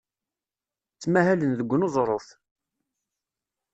Ttmahalen 0.93 1.51
deg 1.59 1.69
uneẓruf. 1.75 2.27